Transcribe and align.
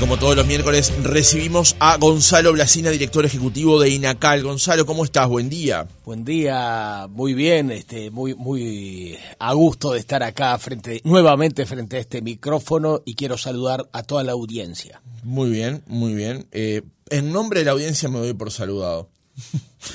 como 0.00 0.16
todos 0.16 0.34
los 0.34 0.46
miércoles, 0.46 0.92
recibimos 1.02 1.76
a 1.78 1.98
Gonzalo 1.98 2.54
Blasina, 2.54 2.88
director 2.88 3.26
ejecutivo 3.26 3.78
de 3.78 3.90
INACAL. 3.90 4.42
Gonzalo, 4.42 4.86
¿cómo 4.86 5.04
estás? 5.04 5.28
Buen 5.28 5.50
día. 5.50 5.86
Buen 6.06 6.24
día, 6.24 7.06
muy 7.10 7.34
bien, 7.34 7.70
este, 7.70 8.10
muy, 8.10 8.34
muy 8.34 9.18
a 9.38 9.52
gusto 9.52 9.92
de 9.92 9.98
estar 9.98 10.22
acá 10.22 10.56
frente, 10.58 11.02
nuevamente 11.04 11.66
frente 11.66 11.98
a 11.98 12.00
este 12.00 12.22
micrófono 12.22 13.02
y 13.04 13.14
quiero 13.14 13.36
saludar 13.36 13.90
a 13.92 14.02
toda 14.02 14.24
la 14.24 14.32
audiencia. 14.32 15.02
Muy 15.22 15.50
bien, 15.50 15.82
muy 15.86 16.14
bien. 16.14 16.46
Eh, 16.50 16.80
en 17.10 17.30
nombre 17.30 17.60
de 17.60 17.66
la 17.66 17.72
audiencia 17.72 18.08
me 18.08 18.20
doy 18.20 18.32
por 18.32 18.50
saludado. 18.50 19.10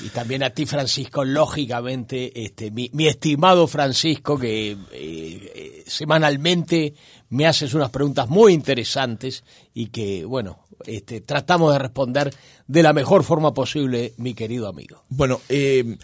Y 0.04 0.08
también 0.08 0.42
a 0.42 0.50
ti, 0.50 0.66
Francisco, 0.66 1.24
lógicamente, 1.24 2.44
este, 2.44 2.70
mi, 2.70 2.90
estimado 3.06 3.66
Francisco, 3.66 4.38
que 4.38 4.72
eh, 4.72 4.76
eh, 4.92 5.84
semanalmente 5.86 6.94
me 7.30 7.46
haces 7.46 7.72
unas 7.72 7.90
preguntas 7.90 8.28
muy 8.28 8.52
interesantes 8.52 9.44
y 9.74 9.86
que, 9.86 10.24
bueno, 10.24 10.66
este, 10.84 11.20
tratamos 11.20 11.72
de 11.72 11.78
responder 11.78 12.34
de 12.66 12.82
la 12.82 12.92
mejor 12.92 13.22
forma 13.22 13.54
posible, 13.54 14.14
mi 14.16 14.34
querido 14.34 14.68
amigo. 14.68 15.04
Bueno, 15.08 15.40
eh, 15.48 15.96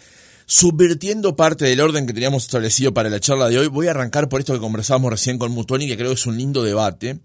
subvirtiendo 0.45 1.35
parte 1.35 1.65
del 1.65 1.81
orden 1.81 2.07
que 2.07 2.13
teníamos 2.13 2.43
establecido 2.43 2.93
para 2.93 3.09
la 3.09 3.19
charla 3.19 3.49
de 3.49 3.59
hoy, 3.59 3.67
voy 3.67 3.87
a 3.87 3.91
arrancar 3.91 4.29
por 4.29 4.39
esto 4.39 4.53
que 4.53 4.59
conversábamos 4.59 5.11
recién 5.11 5.37
con 5.37 5.51
Mutoni, 5.51 5.87
que 5.87 5.97
creo 5.97 6.09
que 6.09 6.15
es 6.15 6.25
un 6.25 6.37
lindo 6.37 6.63
debate 6.63 7.19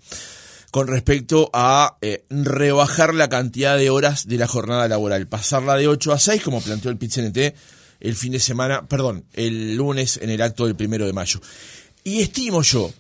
con 0.79 0.87
respecto 0.87 1.51
a 1.53 1.99
eh, 2.03 2.25
rebajar 2.31 3.13
la 3.13 3.29
cantidad 3.29 3.77
de 3.77 3.91
horas 3.91 4.29
de 4.29 4.39
la 4.39 4.47
jornada 4.47 4.87
laboral, 4.87 5.27
pasarla 5.27 5.75
de 5.75 5.89
8 5.89 6.13
a 6.13 6.21
6, 6.21 6.41
como 6.41 6.61
planteó 6.61 6.93
el 6.93 6.97
PITCNT 6.97 7.37
el 7.99 8.15
fin 8.15 8.31
de 8.31 8.39
semana, 8.39 8.87
perdón, 8.87 9.25
el 9.33 9.75
lunes 9.75 10.21
en 10.23 10.31
el 10.31 10.41
acto 10.41 10.67
del 10.67 10.77
primero 10.77 11.05
de 11.05 11.13
mayo. 11.13 11.41
Y 12.05 12.21
estimo 12.21 12.63
yo 12.63 12.93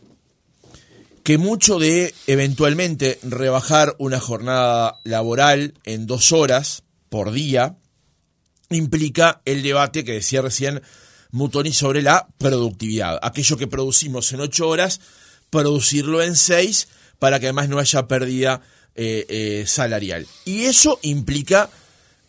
que 1.22 1.38
mucho 1.38 1.78
de 1.78 2.12
eventualmente 2.26 3.20
rebajar 3.22 3.94
una 4.00 4.18
jornada 4.18 4.98
laboral 5.04 5.74
en 5.84 6.08
dos 6.08 6.32
horas 6.32 6.82
por 7.08 7.30
día 7.30 7.76
implica 8.70 9.40
el 9.44 9.62
debate 9.62 10.04
que 10.04 10.14
decía 10.14 10.42
recién 10.42 10.82
Mutoni 11.30 11.72
sobre 11.72 12.02
la 12.02 12.26
productividad. 12.38 13.20
Aquello 13.22 13.56
que 13.56 13.68
producimos 13.68 14.32
en 14.32 14.40
ocho 14.40 14.68
horas, 14.68 15.00
producirlo 15.48 16.24
en 16.24 16.34
seis 16.34 16.88
para 17.18 17.40
que 17.40 17.46
además 17.46 17.68
no 17.68 17.78
haya 17.78 18.06
pérdida 18.06 18.62
eh, 18.94 19.26
eh, 19.28 19.64
salarial. 19.66 20.26
Y 20.44 20.64
eso 20.64 20.98
implica 21.02 21.70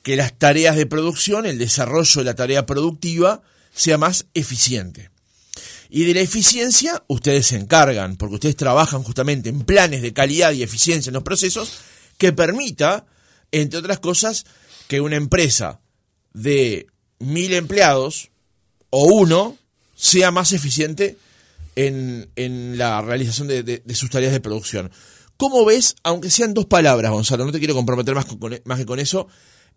que 0.04 0.16
las 0.16 0.38
tareas 0.38 0.76
de 0.76 0.86
producción, 0.86 1.46
el 1.46 1.58
desarrollo 1.58 2.22
de 2.22 2.26
la 2.26 2.36
tarea 2.36 2.66
productiva, 2.66 3.42
sea 3.74 3.98
más 3.98 4.26
eficiente. 4.34 5.10
Y 5.90 6.06
de 6.06 6.14
la 6.14 6.22
eficiencia 6.22 7.04
ustedes 7.08 7.48
se 7.48 7.56
encargan, 7.56 8.16
porque 8.16 8.36
ustedes 8.36 8.56
trabajan 8.56 9.04
justamente 9.04 9.50
en 9.50 9.62
planes 9.62 10.02
de 10.02 10.14
calidad 10.14 10.52
y 10.52 10.64
eficiencia 10.64 11.10
en 11.10 11.16
los 11.16 11.24
procesos 11.24 11.80
que 12.18 12.34
permita, 12.34 13.06
entre 13.52 13.80
otras 13.80 14.00
cosas, 14.00 14.46
que 14.88 15.02
una 15.02 15.16
empresa 15.16 15.82
de 16.34 16.88
mil 17.18 17.54
empleados 17.54 18.30
o 18.92 19.06
uno 19.06 19.58
sea 19.96 20.32
más 20.32 20.54
eficiente 20.54 21.18
en, 21.86 22.78
la 22.78 23.02
realización 23.02 23.48
de, 23.48 23.82
sus 23.94 24.10
tareas 24.10 24.34
de 24.34 24.42
producción. 24.42 24.92
¿Cómo 25.38 25.64
ves, 25.64 25.96
aunque 26.04 26.30
sean 26.30 26.54
dos 26.54 26.66
palabras, 26.66 27.12
Gonzalo, 27.12 27.46
no 27.46 27.52
te 27.52 27.60
quiero 27.60 27.74
comprometer 27.74 28.14
más, 28.14 28.28
más 28.66 28.78
que 28.78 28.86
con 28.86 29.00
eso, 29.00 29.28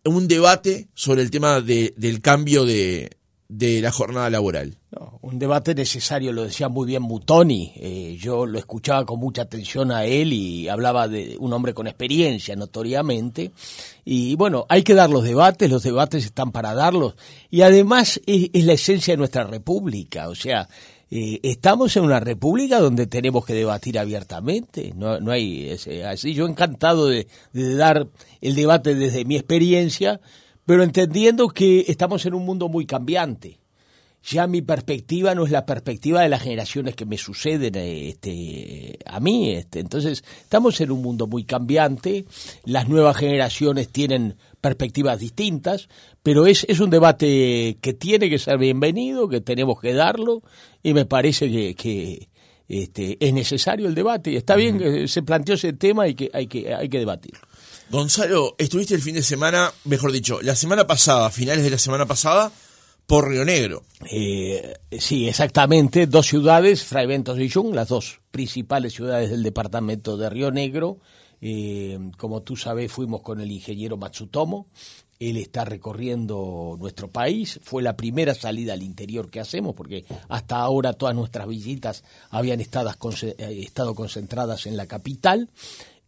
un 0.04 0.26
debate 0.26 0.88
sobre 0.94 1.22
el 1.22 1.30
tema 1.30 1.60
del 1.60 2.20
cambio 2.20 2.64
de, 2.64 3.10
la 3.48 3.92
jornada 3.92 4.30
laboral? 4.30 4.78
un 5.22 5.38
debate 5.38 5.74
necesario, 5.74 6.32
lo 6.32 6.42
decía 6.42 6.68
muy 6.68 6.86
bien 6.86 7.02
Mutoni. 7.02 7.72
Eh, 7.76 8.18
yo 8.20 8.44
lo 8.44 8.58
escuchaba 8.58 9.06
con 9.06 9.18
mucha 9.18 9.42
atención 9.42 9.90
a 9.90 10.04
él 10.04 10.32
y 10.32 10.68
hablaba 10.68 11.08
de 11.08 11.36
un 11.38 11.52
hombre 11.52 11.72
con 11.72 11.86
experiencia, 11.86 12.56
notoriamente. 12.56 13.52
Y 14.04 14.34
bueno, 14.34 14.66
hay 14.68 14.82
que 14.82 14.94
dar 14.94 15.08
los 15.08 15.24
debates, 15.24 15.70
los 15.70 15.82
debates 15.82 16.26
están 16.26 16.52
para 16.52 16.74
darlos. 16.74 17.14
Y 17.48 17.62
además 17.62 18.20
es 18.26 18.64
la 18.64 18.74
esencia 18.74 19.14
de 19.14 19.18
nuestra 19.18 19.44
república. 19.44 20.28
O 20.28 20.34
sea, 20.34 20.68
eh, 21.14 21.40
estamos 21.42 21.94
en 21.98 22.04
una 22.04 22.20
república 22.20 22.80
donde 22.80 23.06
tenemos 23.06 23.44
que 23.44 23.52
debatir 23.52 23.98
abiertamente. 23.98 24.94
No, 24.96 25.20
no 25.20 25.30
hay 25.30 25.70
así. 26.06 26.32
Yo 26.32 26.46
encantado 26.46 27.06
de, 27.06 27.26
dar 27.52 28.08
el 28.40 28.54
debate 28.54 28.94
desde 28.94 29.26
mi 29.26 29.36
experiencia, 29.36 30.22
pero 30.64 30.82
entendiendo 30.82 31.48
que 31.48 31.84
estamos 31.86 32.24
en 32.24 32.32
un 32.32 32.46
mundo 32.46 32.70
muy 32.70 32.86
cambiante. 32.86 33.58
Ya 34.24 34.46
mi 34.46 34.62
perspectiva 34.62 35.34
no 35.34 35.44
es 35.44 35.50
la 35.50 35.66
perspectiva 35.66 36.22
de 36.22 36.28
las 36.28 36.42
generaciones 36.42 36.94
que 36.94 37.06
me 37.06 37.18
suceden 37.18 37.74
este, 37.74 38.98
a 39.04 39.18
mí. 39.18 39.50
Este. 39.50 39.80
Entonces, 39.80 40.22
estamos 40.42 40.80
en 40.80 40.92
un 40.92 41.02
mundo 41.02 41.26
muy 41.26 41.44
cambiante. 41.44 42.24
Las 42.64 42.88
nuevas 42.88 43.16
generaciones 43.16 43.88
tienen 43.88 44.36
perspectivas 44.60 45.18
distintas, 45.18 45.88
pero 46.22 46.46
es, 46.46 46.64
es 46.68 46.78
un 46.78 46.88
debate 46.88 47.78
que 47.80 47.94
tiene 47.94 48.30
que 48.30 48.38
ser 48.38 48.58
bienvenido, 48.58 49.28
que 49.28 49.40
tenemos 49.40 49.80
que 49.80 49.92
darlo, 49.92 50.42
y 50.82 50.94
me 50.94 51.04
parece 51.04 51.50
que, 51.50 51.74
que 51.74 52.28
este, 52.68 53.18
es 53.20 53.34
necesario 53.34 53.88
el 53.88 53.94
debate, 53.94 54.30
y 54.30 54.36
está 54.36 54.54
bien 54.54 54.78
que 54.78 55.08
se 55.08 55.22
planteó 55.22 55.56
ese 55.56 55.72
tema 55.72 56.06
y 56.06 56.14
que 56.14 56.30
hay 56.32 56.46
que, 56.46 56.72
hay 56.72 56.88
que 56.88 57.00
debatir. 57.00 57.32
Gonzalo, 57.90 58.54
estuviste 58.56 58.94
el 58.94 59.02
fin 59.02 59.16
de 59.16 59.22
semana, 59.22 59.72
mejor 59.84 60.12
dicho, 60.12 60.40
la 60.40 60.54
semana 60.54 60.86
pasada, 60.86 61.28
finales 61.30 61.64
de 61.64 61.70
la 61.70 61.78
semana 61.78 62.06
pasada, 62.06 62.52
por 63.06 63.28
Río 63.28 63.44
Negro. 63.44 63.82
Eh, 64.10 64.74
sí, 64.98 65.28
exactamente, 65.28 66.06
dos 66.06 66.26
ciudades, 66.26 66.84
Fray 66.84 67.06
Ventos 67.06 67.38
y 67.38 67.48
Jung, 67.48 67.74
las 67.74 67.88
dos 67.88 68.20
principales 68.30 68.94
ciudades 68.94 69.30
del 69.30 69.42
departamento 69.42 70.16
de 70.16 70.30
Río 70.30 70.50
Negro, 70.50 70.98
eh, 71.44 71.98
como 72.16 72.42
tú 72.42 72.56
sabes, 72.56 72.90
fuimos 72.92 73.20
con 73.20 73.40
el 73.40 73.50
ingeniero 73.50 73.96
Matsutomo. 73.96 74.68
Él 75.18 75.36
está 75.36 75.64
recorriendo 75.64 76.76
nuestro 76.78 77.08
país. 77.08 77.60
Fue 77.62 77.82
la 77.82 77.96
primera 77.96 78.34
salida 78.34 78.72
al 78.72 78.82
interior 78.82 79.28
que 79.28 79.40
hacemos, 79.40 79.74
porque 79.74 80.04
hasta 80.28 80.56
ahora 80.56 80.92
todas 80.92 81.14
nuestras 81.14 81.46
visitas 81.48 82.04
habían 82.30 82.60
estado, 82.60 82.90
eh, 83.22 83.34
estado 83.60 83.94
concentradas 83.94 84.66
en 84.66 84.76
la 84.76 84.86
capital. 84.86 85.50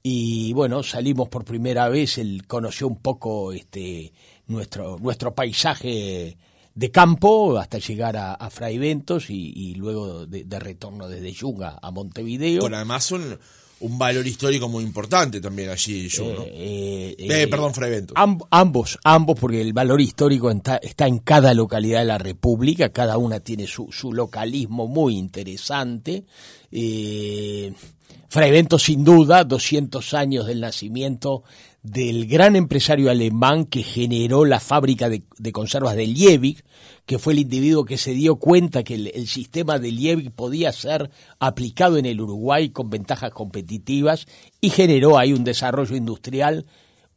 Y 0.02 0.52
bueno, 0.52 0.82
salimos 0.82 1.28
por 1.28 1.44
primera 1.44 1.88
vez. 1.88 2.18
Él 2.18 2.44
conoció 2.46 2.86
un 2.86 2.96
poco 2.96 3.52
este, 3.52 4.12
nuestro, 4.46 4.98
nuestro 4.98 5.34
paisaje 5.34 6.36
de 6.74 6.90
campo 6.90 7.56
hasta 7.58 7.78
llegar 7.78 8.16
a, 8.16 8.34
a 8.34 8.50
Fray 8.50 8.78
Ventos 8.78 9.30
y, 9.30 9.74
luego 9.76 10.26
de, 10.26 10.58
retorno 10.58 11.08
desde 11.08 11.32
Yunga 11.32 11.78
a 11.80 11.90
Montevideo. 11.90 12.60
Con 12.60 12.74
además 12.74 13.10
un, 13.12 13.38
un 13.80 13.98
valor 13.98 14.26
histórico 14.26 14.68
muy 14.68 14.82
importante 14.82 15.40
también 15.40 15.70
allí, 15.70 16.08
yo, 16.08 16.24
eh, 16.46 17.14
eh, 17.18 17.42
eh, 17.42 17.48
perdón, 17.48 17.74
Fray 17.74 18.04
ambos, 18.50 18.98
ambos, 19.04 19.38
porque 19.38 19.60
el 19.60 19.72
valor 19.72 20.00
histórico 20.00 20.50
está, 20.50 21.06
en 21.06 21.18
cada 21.18 21.52
localidad 21.54 22.00
de 22.00 22.06
la 22.06 22.18
República, 22.18 22.88
cada 22.88 23.18
una 23.18 23.40
tiene 23.40 23.66
su, 23.66 23.92
su 23.92 24.12
localismo 24.12 24.86
muy 24.86 25.16
interesante. 25.16 26.24
Fray 26.70 28.50
Bento, 28.50 28.78
sin 28.78 29.04
duda, 29.04 29.44
200 29.44 30.14
años 30.14 30.46
del 30.46 30.60
nacimiento 30.60 31.44
del 31.84 32.26
gran 32.26 32.56
empresario 32.56 33.10
alemán 33.10 33.66
que 33.66 33.82
generó 33.82 34.46
la 34.46 34.58
fábrica 34.58 35.10
de, 35.10 35.22
conservas 35.52 35.94
de 35.94 36.06
Liebig, 36.06 36.64
que 37.04 37.18
fue 37.18 37.34
el 37.34 37.40
individuo 37.40 37.84
que 37.84 37.98
se 37.98 38.14
dio 38.14 38.36
cuenta 38.36 38.82
que 38.82 38.94
el, 38.94 39.28
sistema 39.28 39.78
de 39.78 39.92
Liebig 39.92 40.32
podía 40.32 40.72
ser 40.72 41.10
aplicado 41.38 41.98
en 41.98 42.06
el 42.06 42.22
Uruguay 42.22 42.70
con 42.70 42.88
ventajas 42.88 43.32
competitivas 43.32 44.26
y 44.62 44.70
generó 44.70 45.18
ahí 45.18 45.34
un 45.34 45.44
desarrollo 45.44 45.94
industrial 45.94 46.64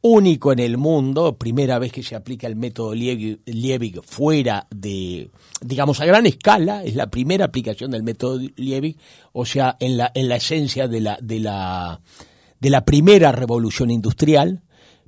único 0.01 0.51
en 0.51 0.59
el 0.59 0.77
mundo, 0.77 1.37
primera 1.37 1.79
vez 1.79 1.93
que 1.93 2.03
se 2.03 2.15
aplica 2.15 2.45
el 2.45 2.57
método 2.57 2.93
Liebig, 2.93 4.01
fuera 4.03 4.67
de, 4.69 5.31
digamos, 5.61 6.01
a 6.01 6.05
gran 6.05 6.25
escala, 6.25 6.83
es 6.83 6.95
la 6.95 7.07
primera 7.07 7.45
aplicación 7.45 7.91
del 7.91 8.03
método 8.03 8.41
Liebig, 8.57 8.97
o 9.31 9.45
sea, 9.45 9.77
en 9.79 9.95
la, 9.95 10.11
en 10.13 10.27
la 10.27 10.35
esencia 10.35 10.89
de 10.89 10.99
la, 10.99 11.17
de 11.21 11.39
la 11.39 12.01
de 12.59 12.69
la 12.69 12.85
primera 12.85 13.31
revolución 13.31 13.91
industrial, 13.91 14.63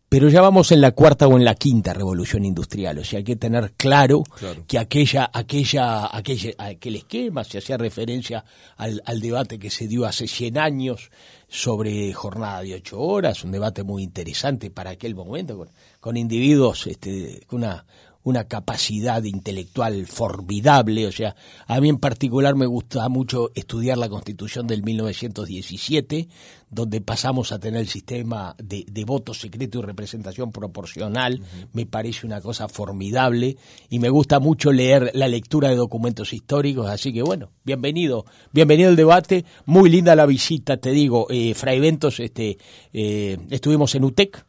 pero 0.09 0.27
ya 0.27 0.41
vamos 0.41 0.71
en 0.71 0.81
la 0.81 0.91
cuarta 0.91 1.27
o 1.27 1.37
en 1.37 1.45
la 1.45 1.53
quinta 1.53 1.93
revolución 1.93 2.43
industrial, 2.43 2.97
o 2.97 3.03
sea, 3.03 3.17
hay 3.17 3.23
que 3.23 3.35
tener 3.35 3.73
claro, 3.77 4.23
que 4.67 4.79
aquella, 4.79 5.29
aquella, 5.31 6.09
aquella, 6.11 6.51
aquel 6.57 6.95
esquema 6.95 7.43
se 7.43 7.59
hacía 7.59 7.77
referencia 7.77 8.43
al, 8.75 9.03
al, 9.05 9.21
debate 9.21 9.59
que 9.59 9.69
se 9.69 9.87
dio 9.87 10.05
hace 10.05 10.27
100 10.27 10.57
años 10.57 11.11
sobre 11.47 12.11
jornada 12.13 12.63
de 12.63 12.73
ocho 12.73 12.99
horas, 12.99 13.43
un 13.43 13.51
debate 13.51 13.83
muy 13.83 14.01
interesante 14.01 14.71
para 14.71 14.89
aquel 14.89 15.13
momento, 15.13 15.57
con, 15.57 15.69
con 15.99 16.17
individuos 16.17 16.87
este, 16.87 17.43
con 17.45 17.59
una, 17.59 17.85
una 18.23 18.43
capacidad 18.45 19.23
intelectual 19.23 20.05
formidable, 20.05 21.07
o 21.07 21.11
sea, 21.11 21.35
a 21.67 21.79
mí 21.79 21.89
en 21.89 21.97
particular 21.97 22.55
me 22.55 22.65
gusta 22.65 23.07
mucho 23.07 23.51
estudiar 23.55 23.97
la 23.97 24.09
Constitución 24.09 24.67
del 24.67 24.83
1917, 24.83 26.27
donde 26.69 27.01
pasamos 27.01 27.51
a 27.51 27.59
tener 27.59 27.81
el 27.81 27.87
sistema 27.87 28.55
de, 28.61 28.85
voto 29.05 29.33
secreto 29.33 29.79
y 29.79 29.81
representación 29.81 30.51
proporcional, 30.51 31.41
me 31.73 31.85
parece 31.85 32.27
una 32.27 32.41
cosa 32.41 32.67
formidable 32.67 33.57
y 33.89 33.99
me 33.99 34.09
gusta 34.09 34.39
mucho 34.39 34.71
leer 34.71 35.11
la 35.15 35.27
lectura 35.27 35.69
de 35.69 35.75
documentos 35.75 36.33
históricos, 36.33 36.89
así 36.89 37.13
que 37.13 37.23
bueno, 37.23 37.51
bienvenido, 37.63 38.25
bienvenido 38.51 38.89
al 38.89 38.95
debate, 38.95 39.45
muy 39.65 39.89
linda 39.89 40.15
la 40.15 40.25
visita, 40.25 40.77
te 40.77 40.91
digo, 40.91 41.27
eh, 41.29 41.53
Fray 41.55 41.79
Ventos, 41.79 42.19
este, 42.19 42.57
eh, 42.93 43.37
estuvimos 43.49 43.95
en 43.95 44.03
UTEC, 44.03 44.45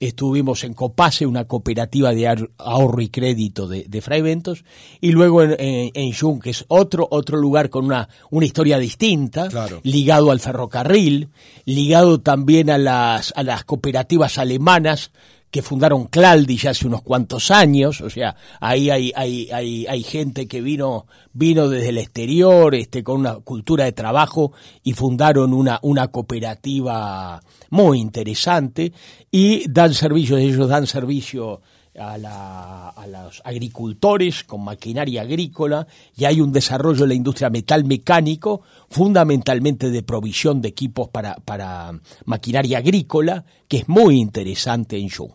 estuvimos 0.00 0.64
en 0.64 0.72
Copase, 0.72 1.26
una 1.26 1.44
cooperativa 1.44 2.12
de 2.12 2.48
ahorro 2.56 3.02
y 3.02 3.10
crédito 3.10 3.68
de, 3.68 3.84
de 3.86 4.00
Fray 4.00 4.22
Ventos, 4.22 4.64
y 5.00 5.12
luego 5.12 5.42
en, 5.42 5.54
en, 5.58 6.40
que 6.40 6.50
es 6.50 6.64
otro, 6.68 7.06
otro 7.10 7.36
lugar 7.36 7.68
con 7.68 7.84
una, 7.84 8.08
una 8.30 8.46
historia 8.46 8.78
distinta, 8.78 9.48
ligado 9.82 10.30
al 10.30 10.40
ferrocarril, 10.40 11.28
ligado 11.66 12.20
también 12.20 12.70
a 12.70 12.78
las, 12.78 13.34
a 13.36 13.42
las 13.42 13.64
cooperativas 13.64 14.38
alemanas, 14.38 15.12
que 15.50 15.62
fundaron 15.62 16.06
Claldi 16.06 16.56
ya 16.56 16.70
hace 16.70 16.86
unos 16.86 17.02
cuantos 17.02 17.50
años, 17.50 18.00
o 18.00 18.08
sea, 18.08 18.36
ahí 18.60 18.88
hay, 18.88 19.12
hay, 19.16 19.50
hay, 19.50 19.86
hay, 19.86 20.02
gente 20.04 20.46
que 20.46 20.60
vino, 20.60 21.06
vino 21.32 21.68
desde 21.68 21.88
el 21.88 21.98
exterior, 21.98 22.74
este, 22.74 23.02
con 23.02 23.20
una 23.20 23.34
cultura 23.34 23.84
de 23.84 23.92
trabajo 23.92 24.52
y 24.84 24.92
fundaron 24.92 25.52
una, 25.52 25.80
una 25.82 26.08
cooperativa 26.08 27.42
muy 27.70 27.98
interesante 28.00 28.92
y 29.30 29.68
dan 29.68 29.92
servicio, 29.92 30.36
ellos 30.36 30.68
dan 30.68 30.86
servicio 30.86 31.60
a, 32.00 32.18
la, 32.18 32.88
a, 32.88 33.06
los 33.06 33.42
agricultores 33.44 34.44
con 34.44 34.64
maquinaria 34.64 35.22
agrícola 35.22 35.86
y 36.16 36.24
hay 36.24 36.40
un 36.40 36.52
desarrollo 36.52 37.02
de 37.02 37.08
la 37.08 37.14
industria 37.14 37.50
metal 37.50 37.84
mecánico, 37.84 38.62
fundamentalmente 38.88 39.90
de 39.90 40.02
provisión 40.02 40.60
de 40.62 40.68
equipos 40.68 41.08
para, 41.08 41.36
para 41.36 41.92
maquinaria 42.24 42.78
agrícola, 42.78 43.44
que 43.68 43.78
es 43.78 43.88
muy 43.88 44.18
interesante 44.18 44.96
en 44.96 45.08
Yu. 45.08 45.30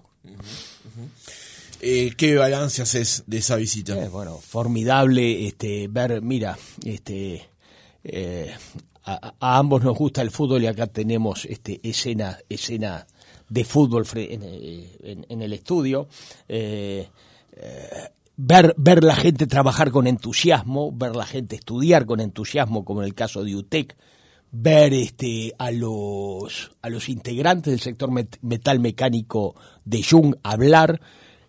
Eh, 1.82 2.14
¿Qué 2.18 2.36
balance 2.36 2.82
haces 2.82 3.24
de 3.28 3.38
esa 3.38 3.58
visita? 3.58 4.04
Eh, 4.04 4.10
bueno, 4.10 4.40
formidable 4.40 5.46
este, 5.48 5.88
ver, 5.88 6.22
mira, 6.22 6.58
este, 6.84 7.48
eh, 8.04 8.56
a, 9.04 9.58
ambos 9.60 9.84
nos 9.84 9.96
gusta 9.96 10.24
el 10.24 10.32
fútbol 10.32 10.64
y 10.64 10.68
acá 10.68 10.88
tenemos 10.88 11.46
este, 11.46 11.80
escena, 11.84 12.40
escena 12.50 13.06
de 13.50 13.64
fútbol 13.64 14.06
en, 14.14 15.42
el 15.42 15.54
estudio. 15.54 16.08
ver, 18.38 18.74
ver 18.78 19.04
la 19.04 19.16
gente 19.16 19.48
trabajar 19.48 19.92
con 19.92 20.08
entusiasmo, 20.08 20.92
ver 20.92 21.16
la 21.16 21.26
gente 21.26 21.56
estudiar 21.56 22.06
con 22.06 22.20
entusiasmo, 22.20 22.84
como 22.86 23.02
en 23.02 23.08
el 23.08 23.14
caso 23.14 23.44
de 23.44 23.56
UTEC, 23.56 23.96
ver 24.52 24.94
este, 24.94 25.54
a, 25.58 25.72
los, 25.72 26.72
a 26.82 26.90
los 26.90 27.10
integrantes 27.10 27.72
del 27.72 27.82
sector 27.82 28.10
metal 28.42 28.80
mecánico 28.80 29.56
de 29.84 30.02
Jung 30.04 30.36
hablar, 30.44 31.02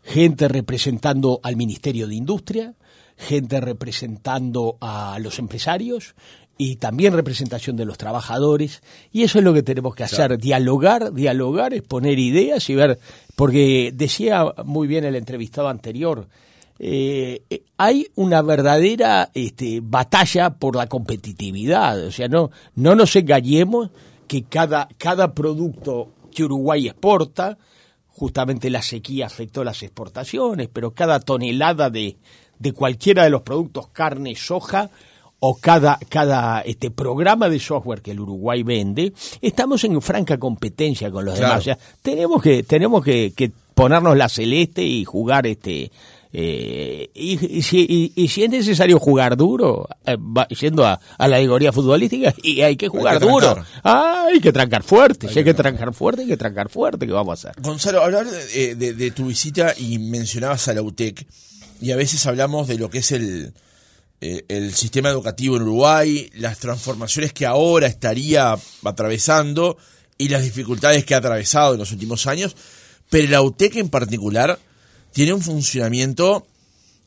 gente 0.06 0.46
representando 0.46 1.40
al 1.42 1.56
Ministerio 1.56 2.06
de 2.06 2.14
Industria, 2.14 2.74
gente 3.16 3.60
representando 3.60 4.78
a 4.80 5.18
los 5.20 5.40
empresarios 5.40 6.14
y 6.56 6.76
también 6.76 7.12
representación 7.12 7.76
de 7.76 7.84
los 7.84 7.98
trabajadores. 7.98 8.82
Y 9.10 9.24
eso 9.24 9.38
es 9.38 9.44
lo 9.44 9.52
que 9.52 9.64
tenemos 9.64 9.96
que 9.96 10.04
hacer, 10.04 10.38
dialogar, 10.38 11.12
dialogar, 11.12 11.74
exponer 11.74 12.20
ideas 12.20 12.70
y 12.70 12.76
ver, 12.76 13.00
porque 13.34 13.90
decía 13.92 14.44
muy 14.64 14.86
bien 14.86 15.04
el 15.04 15.16
entrevistado 15.16 15.68
anterior, 15.68 16.28
eh, 16.78 17.42
hay 17.76 18.06
una 18.14 18.42
verdadera 18.42 19.30
este, 19.34 19.80
batalla 19.82 20.50
por 20.50 20.76
la 20.76 20.86
competitividad. 20.86 22.04
O 22.04 22.12
sea, 22.12 22.28
no, 22.28 22.52
no 22.76 22.94
nos 22.94 23.16
engañemos 23.16 23.90
que 24.28 24.44
cada, 24.44 24.88
cada 24.98 25.34
producto 25.34 26.12
que 26.32 26.44
Uruguay 26.44 26.86
exporta, 26.86 27.58
justamente 28.16 28.70
la 28.70 28.82
sequía 28.82 29.26
afectó 29.26 29.62
las 29.62 29.82
exportaciones, 29.82 30.68
pero 30.72 30.92
cada 30.92 31.20
tonelada 31.20 31.90
de, 31.90 32.16
de 32.58 32.72
cualquiera 32.72 33.24
de 33.24 33.30
los 33.30 33.42
productos, 33.42 33.88
carne, 33.88 34.34
soja, 34.34 34.90
o 35.38 35.56
cada, 35.56 35.98
cada 36.08 36.62
este 36.62 36.90
programa 36.90 37.50
de 37.50 37.60
software 37.60 38.00
que 38.00 38.12
el 38.12 38.20
Uruguay 38.20 38.62
vende, 38.62 39.12
estamos 39.42 39.84
en 39.84 40.00
franca 40.00 40.38
competencia 40.38 41.10
con 41.10 41.26
los 41.26 41.38
demás. 41.38 41.58
O 41.58 41.62
sea, 41.62 41.78
tenemos 42.00 42.42
que, 42.42 42.62
tenemos 42.62 43.04
que, 43.04 43.34
que 43.36 43.52
ponernos 43.74 44.16
la 44.16 44.30
celeste 44.30 44.82
y 44.82 45.04
jugar 45.04 45.46
este 45.46 45.92
eh, 46.32 47.10
y, 47.14 47.62
si, 47.62 48.42
es 48.42 48.50
necesario 48.50 48.98
jugar 48.98 49.36
duro, 49.36 49.88
eh, 50.04 50.16
yendo 50.60 50.84
a, 50.84 51.00
la 51.18 51.24
alegoría 51.24 51.72
futbolística, 51.72 52.34
y 52.42 52.60
hay 52.60 52.76
que 52.76 52.88
jugar 52.88 53.20
duro. 53.20 53.56
Ah, 53.82 54.26
hay 54.28 54.40
que 54.40 54.52
trancar 54.52 54.82
fuerte. 54.82 55.28
si 55.28 55.38
hay 55.38 55.44
que, 55.44 55.54
trancar 55.54 55.94
fuerte, 55.94 56.22
hay 56.22 56.28
que 56.28 56.36
trancar 56.36 56.68
fuerte. 56.68 57.06
¿Qué 57.06 57.12
vamos 57.12 57.44
a 57.44 57.50
hacer? 57.50 57.62
Gonzalo, 57.62 58.02
hablar 58.02 58.26
de, 58.26 59.10
tu 59.14 59.26
visita 59.26 59.74
y 59.76 59.98
mencionabas 59.98 60.68
a 60.68 60.74
la 60.74 60.82
UTEC, 60.82 61.26
y 61.80 61.90
a 61.92 61.96
veces 61.96 62.26
hablamos 62.26 62.68
de 62.68 62.78
lo 62.78 62.90
que 62.90 62.98
es 62.98 63.12
el, 63.12 63.52
eh, 64.20 64.44
el 64.48 64.74
sistema 64.74 65.10
educativo 65.10 65.56
en 65.56 65.62
Uruguay, 65.62 66.30
las 66.34 66.58
transformaciones 66.58 67.32
que 67.32 67.44
ahora 67.44 67.86
estaría 67.86 68.56
atravesando 68.82 69.76
y 70.16 70.28
las 70.28 70.42
dificultades 70.42 71.04
que 71.04 71.14
ha 71.14 71.18
atravesado 71.18 71.74
en 71.74 71.80
los 71.80 71.92
últimos 71.92 72.26
años, 72.26 72.56
pero 73.10 73.28
la 73.28 73.42
UTEC 73.42 73.76
en 73.76 73.90
particular 73.90 74.58
tiene 75.16 75.32
un 75.32 75.40
funcionamiento 75.40 76.46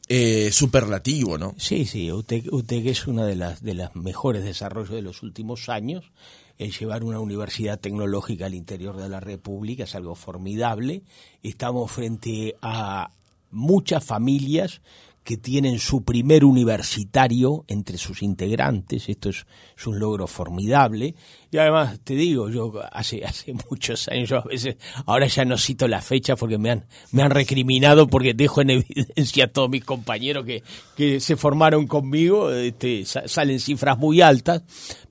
eh, 0.08 0.50
superlativo, 0.52 1.38
¿no? 1.38 1.54
Sí, 1.60 1.86
sí, 1.86 2.12
UTEC, 2.12 2.48
es 2.88 3.06
uno 3.06 3.24
de 3.24 3.36
las 3.36 3.62
de 3.62 3.76
los 3.76 3.96
mejores 3.96 4.44
desarrollos 4.44 4.96
de 4.96 5.04
los 5.04 5.22
últimos 5.22 5.70
años. 5.70 6.12
El 6.58 6.72
llevar 6.72 7.04
una 7.04 7.20
universidad 7.20 7.80
tecnológica 7.80 8.48
al 8.48 8.56
interior 8.56 8.98
de 8.98 9.10
la 9.10 9.20
República 9.20 9.84
es 9.84 9.94
algo 9.94 10.16
formidable. 10.16 11.04
Estamos 11.44 11.92
frente 11.92 12.56
a 12.64 13.12
muchas 13.52 14.04
familias 14.04 14.82
que 15.30 15.38
tienen 15.38 15.78
su 15.78 16.04
primer 16.04 16.44
universitario 16.44 17.64
entre 17.68 18.00
sus 18.00 18.24
integrantes. 18.24 19.10
Esto 19.10 19.30
es, 19.30 19.46
un 19.86 20.00
logro 20.00 20.26
formidable. 20.26 21.14
Y 21.52 21.58
además, 21.60 22.00
te 22.04 22.16
digo, 22.16 22.50
yo 22.50 22.74
hace, 22.92 23.24
hace 23.24 23.54
muchos 23.70 24.08
años, 24.08 24.28
yo 24.28 24.38
a 24.38 24.44
veces, 24.46 24.78
ahora 25.06 25.28
ya 25.28 25.46
no 25.46 25.56
cito 25.60 25.88
la 25.88 26.02
fecha 26.02 26.36
porque 26.36 26.58
me 26.58 26.72
han, 26.72 26.88
me 27.12 27.22
han 27.22 27.30
recriminado 27.30 28.08
porque 28.08 28.34
dejo 28.34 28.62
en 28.62 28.72
evidencia 28.72 29.44
a 29.44 29.48
todos 29.50 29.70
mis 29.70 29.86
compañeros 29.86 30.46
que, 30.46 30.64
que 30.98 31.20
se 31.20 31.36
formaron 31.36 31.86
conmigo. 31.86 32.52
Este, 32.52 33.06
salen 33.06 33.60
cifras 33.60 34.00
muy 34.00 34.22
altas, 34.22 34.64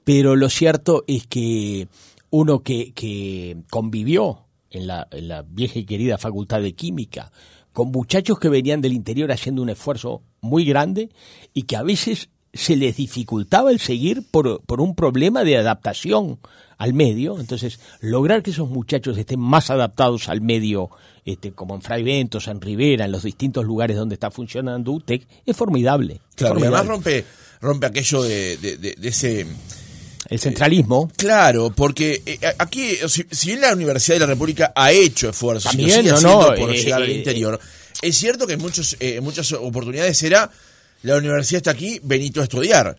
pero 0.03 0.35
lo 0.35 0.49
cierto 0.49 1.05
es 1.07 1.29
que 1.29 1.87
uno 2.31 2.65
que, 2.65 2.93
que 2.93 3.59
convivió 3.71 4.49
en 4.71 4.89
la, 4.89 5.07
en 5.13 5.29
la 5.29 5.43
vieja 5.43 5.79
y 5.79 5.85
querida 5.85 6.19
Facultad 6.19 6.61
de 6.61 6.75
Química, 6.75 7.31
con 7.79 7.93
muchachos 7.93 8.41
que 8.41 8.49
venían 8.49 8.81
del 8.81 8.93
interior 8.93 9.31
haciendo 9.31 9.63
un 9.63 9.69
esfuerzo 9.69 10.25
muy 10.41 10.65
grande 10.65 11.11
y 11.55 11.63
que 11.63 11.77
a 11.77 11.85
veces 11.85 12.29
se 12.53 12.75
les 12.75 12.97
dificultaba 12.97 13.71
el 13.71 13.79
seguir 13.79 14.25
por, 14.29 14.61
por 14.63 14.81
un 14.81 14.97
problema 14.97 15.45
de 15.45 15.59
adaptación 15.59 16.41
al 16.77 16.93
medio. 16.93 17.39
Entonces, 17.39 17.79
lograr 18.01 18.43
que 18.43 18.51
esos 18.51 18.69
muchachos 18.69 19.17
estén 19.17 19.39
más 19.39 19.71
adaptados 19.71 20.29
al 20.29 20.41
medio, 20.41 20.91
este, 21.25 21.53
como 21.53 21.77
en 21.77 21.81
Fray 21.81 22.03
Ventos, 22.03 22.49
en 22.49 22.61
Rivera, 22.61 23.05
en 23.05 23.13
los 23.13 23.23
distintos 23.23 23.65
lugares 23.65 23.97
donde 23.97 24.15
está 24.15 24.33
funcionando 24.33 24.91
UTEC, 24.91 25.29
es 25.47 25.57
formidable. 25.57 26.21
Claro, 26.35 26.59
además 26.59 26.85
rompe, 26.85 27.25
rompe 27.61 27.87
aquello 27.87 28.25
de, 28.25 28.57
de 28.57 29.09
ese 29.09 29.47
el 30.29 30.39
centralismo. 30.39 31.11
Claro, 31.17 31.71
porque 31.71 32.23
eh, 32.27 32.39
aquí, 32.59 32.97
si, 33.09 33.47
bien 33.47 33.61
la 33.61 33.73
Universidad 33.73 34.17
de 34.17 34.21
la 34.21 34.27
República 34.27 34.73
ha 34.75 34.93
hecho 34.93 35.31
esfuerzos 35.31 35.71
También, 35.71 36.07
no, 36.23 36.55
por 36.55 36.75
eh, 36.75 36.83
llegar 36.83 37.03
al 37.03 37.11
eh, 37.11 37.15
interior, 37.15 37.61
es 38.03 38.17
cierto 38.17 38.47
que 38.47 38.55
en, 38.55 38.61
muchos, 38.61 38.97
en 39.01 39.23
muchas 39.25 39.53
oportunidades 39.53 40.23
era 40.23 40.51
la 41.03 41.17
universidad 41.17 41.59
está 41.59 41.71
aquí, 41.71 42.01
Benito 42.03 42.41
a 42.41 42.45
estudiar. 42.45 42.97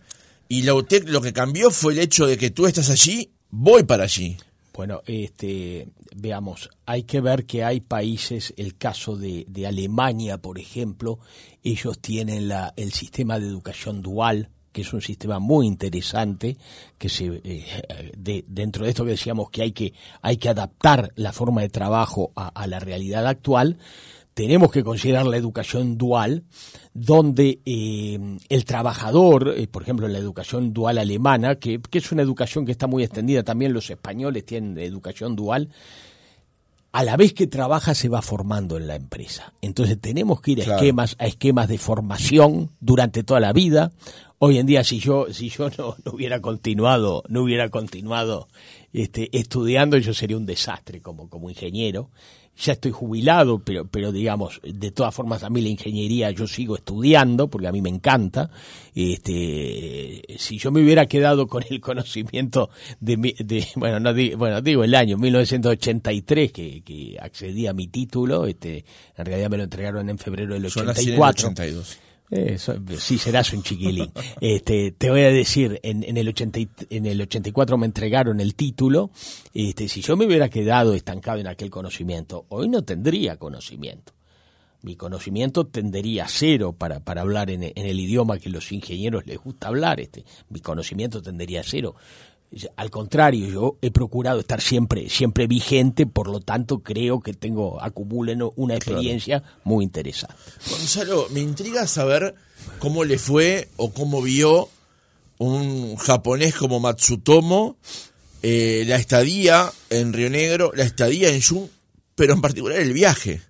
Y 0.48 0.62
la 0.62 0.74
UTEC 0.74 1.08
lo 1.08 1.20
que 1.20 1.32
cambió 1.32 1.70
fue 1.70 1.92
el 1.92 2.00
hecho 2.00 2.26
de 2.26 2.36
que 2.36 2.50
tú 2.50 2.66
estás 2.66 2.90
allí, 2.90 3.30
voy 3.50 3.84
para 3.84 4.04
allí. 4.04 4.36
Bueno, 4.72 5.02
este, 5.06 5.86
veamos, 6.16 6.70
hay 6.86 7.02
que 7.02 7.20
ver 7.20 7.44
que 7.44 7.62
hay 7.62 7.80
países, 7.80 8.54
el 8.56 8.76
caso 8.76 9.16
de, 9.16 9.44
de 9.48 9.66
Alemania, 9.66 10.38
por 10.38 10.58
ejemplo, 10.58 11.18
ellos 11.62 11.98
tienen 12.00 12.48
la, 12.48 12.72
el 12.76 12.92
sistema 12.92 13.38
de 13.38 13.46
educación 13.46 14.00
dual, 14.00 14.48
que 14.72 14.82
es 14.82 14.92
un 14.92 15.00
sistema 15.00 15.38
muy 15.38 15.66
interesante, 15.66 16.56
que 16.98 17.08
se, 17.08 17.40
eh, 17.44 18.12
de, 18.16 18.44
dentro 18.46 18.84
de 18.84 18.90
esto 18.90 19.04
que 19.04 19.12
decíamos 19.12 19.50
que 19.50 19.62
hay 19.62 19.72
que, 19.72 19.92
hay 20.22 20.36
que 20.36 20.48
adaptar 20.48 21.12
la 21.16 21.32
forma 21.32 21.62
de 21.62 21.68
trabajo 21.68 22.32
a, 22.34 22.66
la 22.66 22.78
realidad 22.78 23.26
actual, 23.26 23.78
tenemos 24.34 24.70
que 24.70 24.84
considerar 24.84 25.26
la 25.26 25.36
educación 25.36 25.98
dual, 25.98 26.44
donde 26.94 27.60
eh, 27.64 28.38
el 28.48 28.64
trabajador, 28.64 29.54
eh, 29.56 29.66
por 29.66 29.82
ejemplo, 29.82 30.06
en 30.06 30.12
la 30.12 30.18
educación 30.18 30.72
dual 30.72 30.98
alemana, 30.98 31.56
que, 31.56 31.80
que, 31.80 31.98
es 31.98 32.12
una 32.12 32.22
educación 32.22 32.64
que 32.64 32.72
está 32.72 32.86
muy 32.86 33.02
extendida, 33.02 33.42
también 33.42 33.72
los 33.72 33.90
españoles 33.90 34.46
tienen 34.46 34.78
educación 34.78 35.34
dual, 35.34 35.68
a 36.92 37.04
la 37.04 37.16
vez 37.16 37.32
que 37.34 37.46
trabaja 37.46 37.94
se 37.94 38.08
va 38.08 38.22
formando 38.22 38.76
en 38.76 38.86
la 38.86 38.96
empresa. 38.96 39.52
Entonces 39.60 40.00
tenemos 40.00 40.40
que 40.40 40.52
ir 40.52 40.62
a 40.62 40.74
esquemas, 40.74 41.16
a 41.18 41.26
esquemas 41.26 41.68
de 41.68 41.78
formación 41.78 42.70
durante 42.80 43.22
toda 43.22 43.40
la 43.40 43.52
vida. 43.52 43.92
Hoy 44.42 44.56
en 44.56 44.66
día, 44.66 44.82
si 44.84 44.98
yo, 44.98 45.26
si 45.32 45.50
yo 45.50 45.68
no, 45.78 45.96
hubiera 46.12 46.40
continuado, 46.40 47.22
no 47.28 47.42
hubiera 47.42 47.68
continuado 47.68 48.48
este, 48.92 49.28
estudiando, 49.36 49.98
yo 49.98 50.14
sería 50.14 50.36
un 50.36 50.46
desastre 50.46 51.00
como, 51.00 51.28
como 51.28 51.50
ingeniero 51.50 52.10
ya 52.60 52.74
estoy 52.74 52.92
jubilado, 52.92 53.60
pero, 53.60 53.86
pero 53.86 54.12
digamos, 54.12 54.60
de 54.62 54.90
todas 54.90 55.14
formas 55.14 55.42
a 55.42 55.50
mí 55.50 55.60
la 55.62 55.68
ingeniería 55.68 56.30
yo 56.30 56.46
sigo 56.46 56.76
estudiando 56.76 57.48
porque 57.48 57.68
a 57.68 57.72
mí 57.72 57.80
me 57.80 57.88
encanta. 57.88 58.50
Este, 58.94 60.22
si 60.38 60.58
yo 60.58 60.70
me 60.70 60.82
hubiera 60.82 61.06
quedado 61.06 61.46
con 61.46 61.64
el 61.70 61.80
conocimiento 61.80 62.70
de, 63.00 63.16
de 63.38 63.66
bueno, 63.76 64.00
no 64.00 64.12
digo, 64.12 64.36
bueno, 64.36 64.60
digo 64.60 64.84
el 64.84 64.94
año 64.94 65.16
1983 65.16 66.52
que, 66.52 66.82
que 66.82 67.16
accedí 67.20 67.66
a 67.66 67.72
mi 67.72 67.88
título, 67.88 68.46
este, 68.46 68.84
en 69.16 69.24
realidad 69.24 69.50
me 69.50 69.56
lo 69.56 69.64
entregaron 69.64 70.08
en 70.10 70.18
febrero 70.18 70.54
del 70.54 70.66
84. 70.66 71.48
82. 71.48 71.98
Eso, 72.30 72.76
sí, 72.98 73.18
serás 73.18 73.52
un 73.52 73.62
chiquilín. 73.62 74.12
Este, 74.40 74.92
te 74.92 75.10
voy 75.10 75.22
a 75.22 75.30
decir, 75.30 75.80
en, 75.82 76.04
en, 76.04 76.16
el 76.16 76.28
80, 76.28 76.60
en 76.88 77.06
el 77.06 77.20
84 77.20 77.76
me 77.76 77.86
entregaron 77.86 78.40
el 78.40 78.54
título. 78.54 79.10
Este, 79.52 79.88
si 79.88 80.00
yo 80.00 80.16
me 80.16 80.26
hubiera 80.26 80.48
quedado 80.48 80.94
estancado 80.94 81.38
en 81.40 81.46
aquel 81.46 81.70
conocimiento, 81.70 82.46
hoy 82.48 82.68
no 82.68 82.82
tendría 82.82 83.36
conocimiento. 83.36 84.12
Mi 84.82 84.96
conocimiento 84.96 85.66
tendería 85.66 86.24
a 86.24 86.28
cero 86.28 86.72
para, 86.72 87.00
para 87.00 87.20
hablar 87.20 87.50
en, 87.50 87.64
en 87.64 87.72
el 87.76 88.00
idioma 88.00 88.38
que 88.38 88.48
los 88.48 88.72
ingenieros 88.72 89.26
les 89.26 89.38
gusta 89.38 89.68
hablar. 89.68 90.00
Este, 90.00 90.24
mi 90.48 90.60
conocimiento 90.60 91.20
tendería 91.20 91.60
a 91.60 91.64
cero. 91.64 91.96
Al 92.76 92.90
contrario, 92.90 93.46
yo 93.46 93.78
he 93.80 93.92
procurado 93.92 94.40
estar 94.40 94.60
siempre, 94.60 95.08
siempre 95.08 95.46
vigente, 95.46 96.06
por 96.06 96.28
lo 96.28 96.40
tanto 96.40 96.80
creo 96.80 97.20
que 97.20 97.32
tengo, 97.32 97.80
acumulo 97.80 98.52
una 98.56 98.74
experiencia 98.74 99.42
muy 99.62 99.84
interesante. 99.84 100.34
Gonzalo, 100.68 101.28
me 101.30 101.40
intriga 101.40 101.86
saber 101.86 102.34
cómo 102.80 103.04
le 103.04 103.18
fue 103.18 103.68
o 103.76 103.92
cómo 103.92 104.20
vio 104.20 104.68
un 105.38 105.96
japonés 105.96 106.54
como 106.56 106.80
Matsutomo 106.80 107.76
eh, 108.42 108.84
la 108.86 108.96
estadía 108.96 109.70
en 109.90 110.12
Río 110.12 110.30
Negro, 110.30 110.72
la 110.74 110.84
estadía 110.84 111.30
en 111.30 111.40
Yun, 111.40 111.70
pero 112.14 112.32
en 112.32 112.40
particular 112.40 112.78
el 112.78 112.92
viaje. 112.92 113.42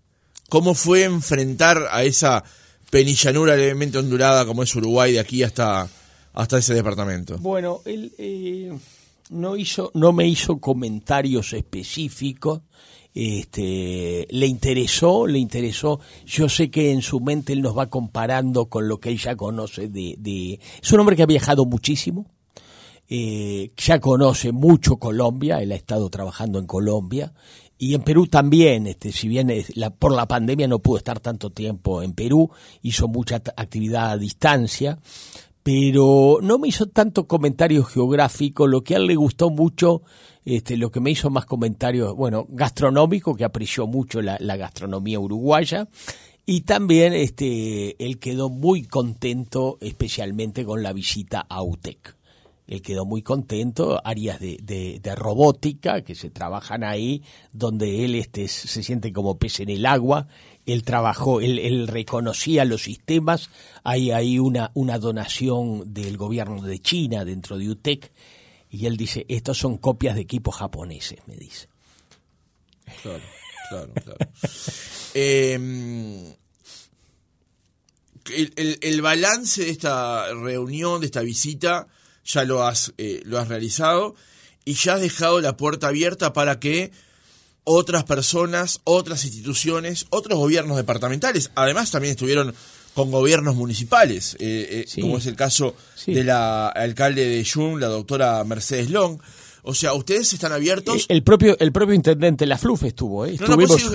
¿Cómo 0.48 0.74
fue 0.74 1.04
enfrentar 1.04 1.88
a 1.92 2.02
esa 2.02 2.42
penillanura 2.90 3.54
levemente 3.54 3.98
ondulada 3.98 4.44
como 4.44 4.64
es 4.64 4.74
Uruguay 4.74 5.12
de 5.12 5.20
aquí 5.20 5.44
hasta 5.44 5.88
hasta 6.40 6.58
ese 6.58 6.74
departamento? 6.74 7.36
Bueno, 7.38 7.80
él 7.84 8.12
eh, 8.16 8.72
no 9.28 9.56
hizo, 9.56 9.90
no 9.94 10.12
me 10.12 10.26
hizo 10.26 10.58
comentarios 10.58 11.52
específicos. 11.52 12.62
Este, 13.12 14.26
le 14.30 14.46
interesó, 14.46 15.26
le 15.26 15.38
interesó. 15.38 16.00
Yo 16.24 16.48
sé 16.48 16.70
que 16.70 16.92
en 16.92 17.02
su 17.02 17.20
mente 17.20 17.52
él 17.52 17.60
nos 17.60 17.76
va 17.76 17.90
comparando 17.90 18.66
con 18.66 18.88
lo 18.88 18.98
que 19.00 19.10
él 19.10 19.18
ya 19.18 19.36
conoce 19.36 19.88
de, 19.88 20.14
de... 20.18 20.60
es 20.82 20.92
un 20.92 21.00
hombre 21.00 21.16
que 21.16 21.24
ha 21.24 21.26
viajado 21.26 21.66
muchísimo, 21.66 22.26
eh, 23.08 23.72
ya 23.76 24.00
conoce 24.00 24.52
mucho 24.52 24.96
Colombia, 24.96 25.60
él 25.60 25.72
ha 25.72 25.76
estado 25.76 26.08
trabajando 26.08 26.58
en 26.58 26.66
Colombia 26.66 27.34
y 27.82 27.94
en 27.94 28.02
Perú 28.02 28.26
también, 28.26 28.86
este, 28.86 29.10
si 29.10 29.26
bien 29.26 29.50
la, 29.74 29.88
por 29.88 30.12
la 30.12 30.28
pandemia 30.28 30.68
no 30.68 30.80
pudo 30.80 30.98
estar 30.98 31.18
tanto 31.18 31.48
tiempo 31.48 32.02
en 32.02 32.12
Perú, 32.12 32.50
hizo 32.82 33.08
mucha 33.08 33.36
actividad 33.36 34.10
a 34.10 34.18
distancia, 34.18 34.98
pero 35.62 36.38
no 36.42 36.58
me 36.58 36.68
hizo 36.68 36.86
tanto 36.86 37.26
comentario 37.26 37.84
geográfico, 37.84 38.66
lo 38.66 38.82
que 38.82 38.94
a 38.94 38.98
él 38.98 39.06
le 39.06 39.16
gustó 39.16 39.50
mucho, 39.50 40.02
este, 40.44 40.76
lo 40.76 40.90
que 40.90 41.00
me 41.00 41.10
hizo 41.10 41.28
más 41.30 41.44
comentarios, 41.44 42.14
bueno, 42.14 42.46
gastronómico, 42.48 43.34
que 43.34 43.44
apreció 43.44 43.86
mucho 43.86 44.22
la, 44.22 44.38
gastronomía 44.56 45.20
uruguaya, 45.20 45.88
y 46.46 46.62
también 46.62 47.12
este, 47.12 48.02
él 48.04 48.18
quedó 48.18 48.48
muy 48.48 48.82
contento, 48.82 49.76
especialmente 49.80 50.64
con 50.64 50.82
la 50.82 50.92
visita 50.92 51.46
a 51.48 51.62
UTEC. 51.62 52.16
Él 52.66 52.82
quedó 52.82 53.04
muy 53.04 53.22
contento, 53.22 54.00
áreas 54.04 54.38
de, 54.38 54.56
de, 55.02 55.14
robótica 55.16 56.02
que 56.02 56.14
se 56.14 56.30
trabajan 56.30 56.84
ahí, 56.84 57.22
donde 57.52 58.04
él 58.04 58.14
este, 58.14 58.46
se 58.46 58.82
siente 58.84 59.12
como 59.12 59.38
pez 59.38 59.58
en 59.58 59.70
el 59.70 59.84
agua, 59.86 60.28
él 60.72 60.84
trabajó, 60.84 61.40
él, 61.40 61.88
reconocía 61.88 62.64
los 62.64 62.82
sistemas, 62.82 63.50
hay 63.84 64.10
ahí 64.10 64.38
una, 64.38 64.70
donación 64.74 65.92
del 65.92 66.16
gobierno 66.16 66.62
de 66.62 66.80
China 66.80 67.24
dentro 67.24 67.58
de 67.58 67.70
UTEC, 67.70 68.12
y 68.70 68.86
él 68.86 68.96
dice, 68.96 69.26
estos 69.28 69.58
son 69.58 69.78
copias 69.78 70.14
de 70.14 70.22
equipos 70.22 70.56
japoneses, 70.56 71.18
me 71.26 71.36
dice. 71.36 71.68
Claro, 73.02 73.22
claro, 73.68 73.92
claro. 73.94 74.18
Em, 75.12 76.34
el, 78.32 79.02
balance 79.02 79.64
de 79.64 79.70
esta 79.70 80.32
reunión, 80.34 81.00
de 81.00 81.06
esta 81.06 81.22
visita, 81.22 81.88
ya 82.24 82.44
lo 82.44 82.64
has, 82.64 82.92
eh, 82.96 83.22
lo 83.24 83.38
has 83.38 83.48
realizado 83.48 84.14
y 84.64 84.74
ya 84.74 84.94
has 84.94 85.00
dejado 85.00 85.40
la 85.40 85.56
puerta 85.56 85.88
abierta 85.88 86.32
para 86.32 86.60
que 86.60 86.92
otras 87.64 88.04
personas, 88.04 88.80
otras 88.84 89.24
instituciones, 89.24 90.06
otros 90.10 90.38
gobiernos 90.38 90.76
departamentales. 90.76 91.50
Además, 91.54 91.90
también 91.90 92.12
estuvieron 92.12 92.54
con 92.94 93.10
gobiernos 93.10 93.54
municipales, 93.54 94.36
eh, 94.40 94.84
eh, 94.86 95.00
como 95.00 95.18
es 95.18 95.26
el 95.26 95.36
caso 95.36 95.74
de 96.06 96.24
la 96.24 96.68
alcalde 96.68 97.24
de 97.28 97.44
Jun, 97.44 97.80
la 97.80 97.86
doctora 97.86 98.42
Mercedes 98.44 98.90
Long. 98.90 99.18
O 99.62 99.74
sea, 99.74 99.92
ustedes 99.92 100.32
están 100.32 100.52
abiertos. 100.52 101.04
El 101.08 101.22
propio, 101.22 101.56
el 101.60 101.70
propio 101.70 101.94
intendente 101.94 102.46
La 102.46 102.56
Fluf 102.56 102.82
estuvo, 102.84 103.26
¿eh? 103.26 103.36
No, 103.38 103.56
pues 103.56 103.90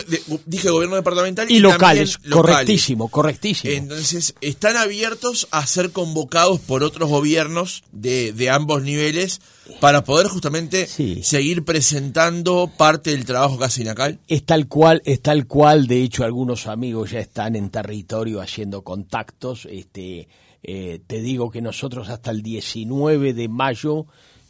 dije 0.46 0.70
gobierno 0.70 0.96
departamental 0.96 1.50
y, 1.50 1.60
locales. 1.60 2.20
Correctísimo, 2.30 3.10
correctísimo. 3.10 3.74
Entonces, 3.74 4.36
están 4.42 4.78
abiertos 4.78 5.48
a 5.52 5.66
ser 5.66 5.92
convocados 5.92 6.60
por 6.60 6.84
otros 6.84 7.10
gobiernos 7.10 7.84
de, 7.92 8.32
de 8.32 8.50
ambos 8.52 8.84
niveles 8.84 9.42
para 9.80 10.04
poder 10.04 10.28
justamente 10.28 10.88
seguir 10.88 11.66
presentando 11.66 12.72
parte 12.78 13.12
del 13.12 13.26
trabajo 13.26 13.58
que 13.58 13.66
hace 13.66 13.82
INACAL. 13.82 14.20
Es 14.28 14.46
tal 14.46 14.68
cual, 14.68 15.02
es 15.06 15.22
tal 15.22 15.46
cual. 15.48 15.88
De 15.88 16.02
hecho, 16.02 16.24
algunos 16.24 16.68
amigos 16.68 17.12
ya 17.12 17.20
están 17.20 17.56
en 17.56 17.70
territorio 17.70 18.42
haciendo 18.42 18.84
contactos. 18.84 19.68
Este, 19.70 20.28
eh, 20.64 21.00
te 21.06 21.22
digo 21.22 21.50
que 21.50 21.62
nosotros 21.62 22.10
hasta 22.10 22.32
el 22.32 22.42
19 22.42 23.34
de 23.34 23.48
mayo 23.48 24.08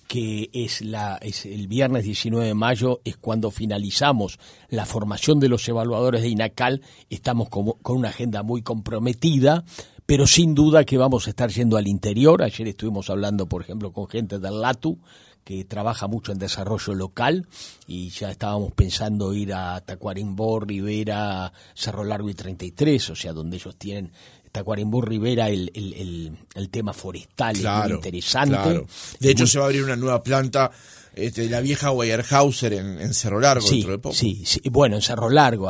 que 0.08 0.50
es, 0.54 0.82
la, 0.82 1.18
es 1.18 1.46
el 1.46 1.68
viernes 1.68 2.04
19 2.04 2.46
de 2.46 2.54
mayo, 2.54 3.02
es 3.04 3.18
cuando 3.18 3.50
finalizamos 3.50 4.40
la 4.70 4.86
formación 4.86 5.40
de 5.40 5.50
los 5.50 5.68
evaluadores 5.68 6.22
de 6.22 6.30
INACAL. 6.30 6.82
Estamos 7.10 7.50
con, 7.50 7.72
con 7.82 7.98
una 7.98 8.10
agenda 8.10 8.44
muy 8.44 8.62
comprometida, 8.62 9.64
pero 10.06 10.28
sin 10.28 10.54
duda 10.54 10.84
que 10.84 10.98
vamos 10.98 11.28
a 11.28 11.32
estar 11.32 11.50
yendo 11.50 11.78
al 11.78 11.88
interior. 11.88 12.44
Ayer 12.44 12.68
estuvimos 12.68 13.10
hablando, 13.10 13.48
por 13.48 13.62
ejemplo, 13.62 13.92
con 13.92 14.08
gente 14.08 14.40
del 14.40 14.62
LATU, 14.62 15.00
que 15.44 15.64
trabaja 15.64 16.08
mucho 16.08 16.32
en 16.32 16.40
desarrollo 16.40 16.96
local 16.96 17.48
y 17.86 18.10
ya 18.10 18.32
estábamos 18.32 18.72
pensando 18.74 19.34
ir 19.34 19.54
a 19.54 19.80
Tacuarembó, 19.82 20.60
Rivera, 20.60 21.54
Cerro 21.76 22.04
Largo 22.04 22.30
y 22.30 22.34
33, 22.34 23.10
o 23.12 23.16
sea, 23.16 23.32
donde 23.32 23.58
ellos 23.58 23.76
tienen 23.76 24.12
Tacuarembó 24.52 25.02
Rivera 25.02 25.50
el, 25.50 25.70
el, 25.76 26.70
tema 26.70 26.94
forestal 26.94 27.58
es 27.58 27.64
muy 27.64 27.92
interesante. 27.92 28.86
De 29.20 29.32
hecho, 29.32 29.46
se 29.46 29.60
va 29.60 29.66
a 29.66 29.68
abrir 29.68 29.84
una 29.84 29.98
nueva 29.98 30.24
planta 30.24 30.72
este, 31.14 31.42
de 31.44 31.50
la 31.50 31.60
vieja 31.60 31.92
Weyerhauser 31.92 32.74
en, 32.74 33.14
Cerro 33.14 33.40
Largo 33.42 33.68
sí, 33.68 33.76
dentro 33.76 33.92
de 33.92 34.00
poco. 34.00 34.16
Sí, 34.16 34.44
sí, 34.46 34.62
bueno, 34.72 34.96
en 34.96 35.02
Cerro 35.02 35.30
Largo, 35.30 35.70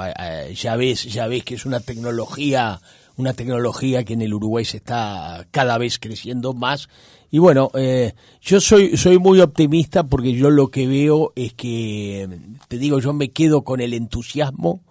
ya 0.54 0.75
ves, 0.75 1.04
ya 1.04 1.27
ves 1.27 1.44
que 1.44 1.56
es 1.56 1.65
una 1.65 1.80
tecnología, 1.80 2.80
una 3.17 3.34
tecnología 3.34 4.03
que 4.03 4.13
en 4.13 4.22
el 4.22 4.34
Uruguay 4.34 4.65
se 4.65 4.77
está 4.77 5.48
cada 5.51 5.77
vez 5.77 6.00
creciendo 6.00 6.53
más. 6.53 6.89
Y 7.31 7.39
bueno, 7.39 7.72
eh, 7.74 8.13
yo 8.41 8.60
soy, 8.60 8.98
soy 8.98 9.19
muy 9.19 9.41
optimista 9.41 10.03
porque 10.07 10.34
yo 10.34 10.50
lo 10.50 10.69
que 10.69 10.88
veo 10.88 11.34
es 11.36 11.53
que, 11.53 12.27
te 12.67 12.77
digo, 12.77 13.00
yo 13.00 13.13
me 13.13 13.29
quedo 13.29 13.63
con 13.63 13.81
el 13.81 13.93
entusiasmo 13.93 14.84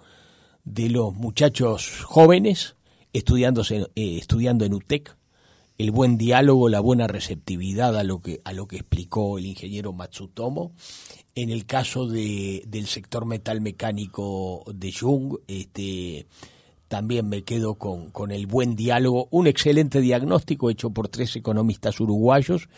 de 0.65 0.89
los 0.89 1.15
muchachos 1.15 2.03
jóvenes 2.05 2.77
estudiándose, 3.13 3.87
eh, 3.95 4.19
estudiando 4.19 4.65
en 4.65 4.75
UTEC, 4.75 5.17
el 5.79 5.91
buen 5.91 6.19
diálogo, 6.19 6.69
la 6.69 6.81
buena 6.81 7.07
receptividad 7.07 7.97
a 7.97 8.05
lo 8.05 8.21
que, 8.21 8.41
a 8.45 8.53
lo 8.53 8.67
que 8.67 8.77
explicó 8.77 9.39
el 9.39 9.47
ingeniero 9.47 9.93
Matsutomo. 9.93 10.73
En 11.35 11.51
el 11.51 11.67
caso 11.67 12.07
de, 12.07 12.63
del 12.67 12.87
sector 12.87 13.27
metal 13.27 13.61
mecánico 13.61 14.65
de 14.73 14.93
Jung, 14.93 15.39
este, 15.49 16.27
también 16.95 17.29
me 17.29 17.43
quedo 17.43 17.75
con, 17.75 18.11
con 18.11 18.31
el 18.31 18.47
buen 18.47 18.77
diálogo, 18.77 19.27
un 19.33 19.49
excelente 19.49 20.01
diagnóstico 20.01 20.71
hecho 20.71 20.91
por 20.91 21.09
tres 21.09 21.35
economistas 21.35 21.99
uruguayos, 21.99 22.69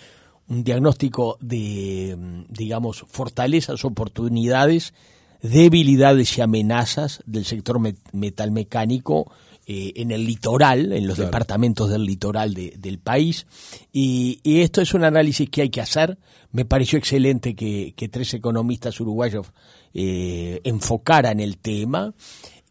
un 0.49 0.65
diagnóstico 0.65 1.37
de, 1.43 2.17
digamos, 2.49 3.05
fortalezas, 3.11 3.85
oportunidades, 3.85 4.95
debilidades 5.43 6.39
y 6.39 6.41
amenazas 6.41 7.23
del 7.27 7.45
sector 7.45 7.79
metal 8.15 8.53
mecánico 8.53 9.31
eh, 9.67 9.93
en 9.97 10.11
el 10.13 10.25
litoral, 10.25 10.95
en 10.95 11.07
los 11.07 11.19
departamentos 11.19 11.91
del 11.91 12.07
litoral 12.07 12.55
del 12.55 12.99
país. 12.99 13.47
Y, 13.93 14.41
esto 14.45 14.81
es 14.81 14.95
un 14.95 15.05
análisis 15.05 15.51
que 15.51 15.61
hay 15.61 15.69
que 15.69 15.83
hacer. 15.83 16.17
Me 16.53 16.65
pareció 16.65 16.99
excelente 16.99 17.55
que, 17.55 18.09
tres 18.11 18.33
economistas 18.33 18.99
uruguayos 18.99 19.49
eh, 19.93 20.63
enfocaran 20.65 21.39
el 21.41 21.59
tema 21.59 22.15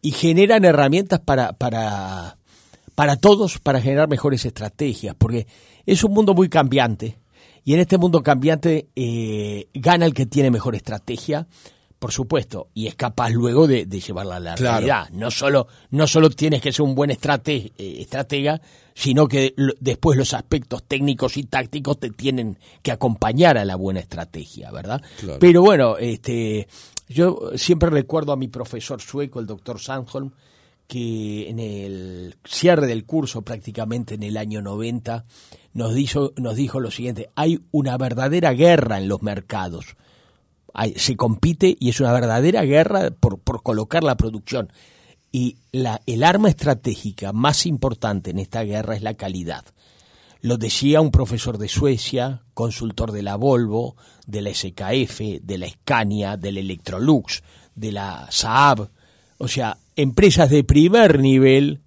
y 0.06 0.12
generan 0.12 0.64
herramientas 0.64 1.18
para, 1.18 1.54
para, 1.54 2.38
para 2.94 3.16
todos, 3.16 3.58
para 3.58 3.80
generar 3.80 4.08
mejores 4.08 4.44
estrategias, 4.44 5.16
porque 5.18 5.48
es 5.84 6.04
un 6.04 6.12
mundo 6.12 6.32
muy 6.32 6.48
cambiante 6.48 7.18
Y 7.64 7.74
en 7.74 7.80
este 7.80 7.98
mundo 7.98 8.22
cambiante 8.22 8.86
eh, 8.94 9.66
gana 9.74 10.06
el 10.06 10.14
que 10.14 10.24
tiene 10.24 10.52
mejor 10.52 10.76
estrategia, 10.76 11.48
por 11.98 12.12
supuesto, 12.12 12.68
y 12.74 12.86
es 12.86 12.94
capaz 12.94 13.30
luego 13.30 13.66
de, 13.66 13.86
llevarla 13.86 14.36
a 14.36 14.40
la 14.40 14.56
realidad. 14.56 15.08
No 15.12 15.30
solo, 15.30 15.66
no 15.90 16.06
solo 16.06 16.28
tienes 16.30 16.60
que 16.60 16.72
ser 16.72 16.82
un 16.82 16.94
buen 16.94 17.10
eh, 17.10 17.16
estratega, 17.76 18.60
sino 18.94 19.26
que 19.26 19.54
después 19.80 20.18
los 20.18 20.34
aspectos 20.34 20.84
técnicos 20.84 21.36
y 21.36 21.44
tácticos 21.44 21.98
te 21.98 22.10
tienen 22.10 22.58
que 22.82 22.92
acompañar 22.92 23.56
a 23.56 23.64
la 23.64 23.76
buena 23.76 24.00
estrategia, 24.00 24.70
¿verdad? 24.70 25.00
Pero 25.40 25.62
bueno, 25.62 25.96
este, 25.96 26.68
yo 27.08 27.50
siempre 27.54 27.88
recuerdo 27.88 28.32
a 28.32 28.36
mi 28.36 28.48
profesor 28.48 29.00
sueco, 29.00 29.40
el 29.40 29.46
doctor 29.46 29.80
Sandholm, 29.80 30.32
que 30.86 31.48
en 31.48 31.58
el 31.58 32.36
cierre 32.44 32.86
del 32.86 33.04
curso, 33.04 33.42
prácticamente 33.42 34.14
en 34.14 34.22
el 34.22 34.36
año 34.36 34.62
90, 34.62 35.24
nos 35.72 35.94
dijo, 35.94 36.32
nos 36.36 36.56
dijo 36.56 36.78
lo 36.78 36.90
siguiente, 36.90 37.30
hay 37.34 37.60
una 37.72 37.96
verdadera 37.96 38.52
guerra 38.52 38.98
en 38.98 39.08
los 39.08 39.22
mercados. 39.22 39.96
Se 40.96 41.16
compite 41.16 41.76
y 41.78 41.88
es 41.90 42.00
una 42.00 42.12
verdadera 42.12 42.62
guerra 42.62 43.10
por, 43.10 43.38
por 43.38 43.62
colocar 43.62 44.04
la 44.04 44.16
producción. 44.16 44.72
Y 45.32 45.58
la, 45.72 46.00
el 46.06 46.24
arma 46.24 46.48
estratégica 46.48 47.32
más 47.32 47.66
importante 47.66 48.30
en 48.30 48.38
esta 48.38 48.62
guerra 48.62 48.96
es 48.96 49.02
la 49.02 49.14
calidad. 49.14 49.64
Lo 50.40 50.58
decía 50.58 51.00
un 51.00 51.10
profesor 51.10 51.58
de 51.58 51.68
Suecia, 51.68 52.42
consultor 52.54 53.12
de 53.12 53.22
la 53.22 53.36
Volvo, 53.36 53.96
de 54.26 54.42
la 54.42 54.54
SKF, 54.54 55.42
de 55.42 55.58
la 55.58 55.68
Scania, 55.68 56.36
del 56.36 56.58
Electrolux, 56.58 57.42
de 57.74 57.92
la 57.92 58.28
Saab. 58.30 58.90
O 59.38 59.48
sea, 59.48 59.78
empresas 59.96 60.50
de 60.50 60.62
primer 60.62 61.18
nivel 61.18 61.80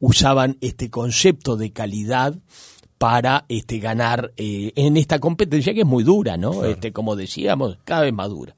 usaban 0.00 0.58
este 0.60 0.90
concepto 0.90 1.56
de 1.56 1.72
calidad 1.72 2.34
para 3.02 3.46
este, 3.48 3.80
ganar 3.80 4.32
eh, 4.36 4.70
en 4.76 4.96
esta 4.96 5.18
competencia 5.18 5.74
que 5.74 5.80
es 5.80 5.86
muy 5.86 6.04
dura, 6.04 6.36
¿no? 6.36 6.64
Este, 6.64 6.92
como 6.92 7.16
decíamos, 7.16 7.78
cada 7.84 8.02
vez 8.02 8.12
más 8.12 8.28
dura. 8.28 8.54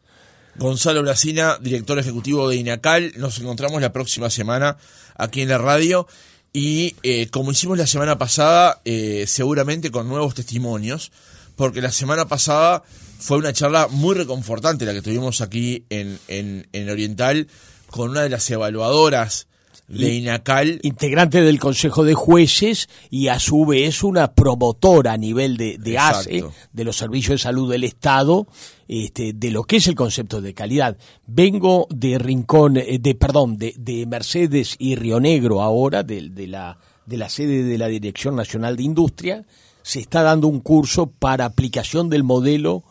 Gonzalo 0.56 1.00
Brasina, 1.00 1.56
director 1.62 1.98
ejecutivo 1.98 2.50
de 2.50 2.56
INACAL. 2.56 3.14
Nos 3.16 3.38
encontramos 3.38 3.80
la 3.80 3.94
próxima 3.94 4.28
semana 4.28 4.76
aquí 5.16 5.40
en 5.40 5.48
la 5.48 5.56
radio 5.56 6.06
y 6.52 6.94
eh, 7.02 7.28
como 7.30 7.52
hicimos 7.52 7.78
la 7.78 7.86
semana 7.86 8.18
pasada, 8.18 8.82
eh, 8.84 9.24
seguramente 9.26 9.90
con 9.90 10.10
nuevos 10.10 10.34
testimonios, 10.34 11.10
porque 11.56 11.80
la 11.80 11.90
semana 11.90 12.26
pasada 12.26 12.82
fue 13.18 13.38
una 13.38 13.54
charla 13.54 13.88
muy 13.88 14.14
reconfortante 14.14 14.84
la 14.84 14.92
que 14.92 15.00
tuvimos 15.00 15.40
aquí 15.40 15.86
en, 15.88 16.18
en, 16.28 16.68
en 16.74 16.90
Oriental 16.90 17.48
con 17.86 18.10
una 18.10 18.20
de 18.20 18.28
las 18.28 18.50
evaluadoras 18.50 19.46
de 19.88 20.14
INACAL. 20.14 20.80
Integrante 20.82 21.42
del 21.42 21.58
Consejo 21.58 22.04
de 22.04 22.14
Jueces 22.14 22.88
y 23.10 23.28
a 23.28 23.38
su 23.38 23.66
vez 23.66 24.02
una 24.02 24.32
promotora 24.34 25.12
a 25.12 25.16
nivel 25.16 25.56
de, 25.56 25.78
de 25.78 25.98
ACE, 25.98 26.44
de 26.72 26.84
los 26.84 26.96
servicios 26.96 27.40
de 27.40 27.44
salud 27.44 27.70
del 27.70 27.84
Estado, 27.84 28.46
este, 28.88 29.32
de 29.32 29.50
lo 29.50 29.64
que 29.64 29.76
es 29.76 29.86
el 29.86 29.94
concepto 29.94 30.40
de 30.40 30.54
calidad. 30.54 30.96
Vengo 31.26 31.86
de 31.90 32.18
Rincón, 32.18 32.76
eh, 32.76 32.98
de 32.98 33.14
perdón, 33.14 33.58
de, 33.58 33.74
de 33.78 34.06
Mercedes 34.06 34.76
y 34.78 34.94
Río 34.96 35.20
Negro 35.20 35.62
ahora, 35.62 36.02
de, 36.02 36.30
de, 36.30 36.46
la, 36.46 36.78
de 37.06 37.16
la 37.16 37.28
sede 37.28 37.62
de 37.62 37.78
la 37.78 37.88
Dirección 37.88 38.36
Nacional 38.36 38.76
de 38.76 38.82
Industria. 38.82 39.44
Se 39.82 40.00
está 40.00 40.22
dando 40.22 40.48
un 40.48 40.60
curso 40.60 41.06
para 41.06 41.44
aplicación 41.44 42.08
del 42.08 42.24
modelo 42.24 42.84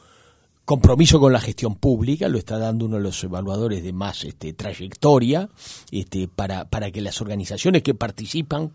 compromiso 0.65 1.19
con 1.19 1.33
la 1.33 1.41
gestión 1.41 1.75
pública, 1.75 2.27
lo 2.27 2.37
está 2.37 2.57
dando 2.57 2.85
uno 2.85 2.97
de 2.97 3.03
los 3.03 3.23
evaluadores 3.23 3.83
de 3.83 3.93
más 3.93 4.23
este, 4.23 4.53
trayectoria, 4.53 5.49
este, 5.91 6.27
para, 6.27 6.65
para 6.65 6.91
que 6.91 7.01
las 7.01 7.19
organizaciones 7.21 7.83
que 7.83 7.93
participan 7.93 8.71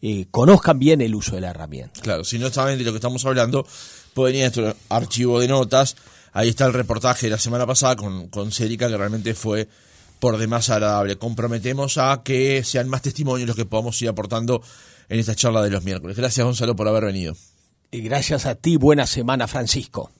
eh, 0.00 0.26
conozcan 0.30 0.78
bien 0.78 1.00
el 1.00 1.14
uso 1.14 1.34
de 1.34 1.42
la 1.42 1.50
herramienta. 1.50 2.00
Claro, 2.00 2.24
si 2.24 2.38
no 2.38 2.50
saben 2.50 2.78
de 2.78 2.84
lo 2.84 2.92
que 2.92 2.98
estamos 2.98 3.24
hablando, 3.24 3.66
pueden 4.14 4.36
ir 4.36 4.42
a 4.42 4.44
nuestro 4.46 4.76
archivo 4.88 5.40
de 5.40 5.48
notas, 5.48 5.96
ahí 6.32 6.48
está 6.48 6.66
el 6.66 6.72
reportaje 6.72 7.26
de 7.26 7.30
la 7.30 7.38
semana 7.38 7.66
pasada 7.66 7.96
con, 7.96 8.28
con 8.28 8.52
Cérica, 8.52 8.88
que 8.88 8.96
realmente 8.96 9.34
fue 9.34 9.68
por 10.20 10.38
demás 10.38 10.70
agradable. 10.70 11.18
Comprometemos 11.18 11.98
a 11.98 12.22
que 12.24 12.62
sean 12.62 12.88
más 12.88 13.02
testimonios 13.02 13.48
los 13.48 13.56
que 13.56 13.64
podamos 13.64 14.00
ir 14.02 14.08
aportando 14.08 14.62
en 15.08 15.18
esta 15.18 15.34
charla 15.34 15.62
de 15.62 15.70
los 15.70 15.82
miércoles. 15.82 16.16
Gracias 16.16 16.44
Gonzalo 16.44 16.76
por 16.76 16.86
haber 16.86 17.04
venido. 17.04 17.34
Y 17.90 18.00
gracias 18.02 18.46
a 18.46 18.54
ti, 18.54 18.76
buena 18.76 19.06
semana 19.06 19.48
Francisco. 19.48 20.10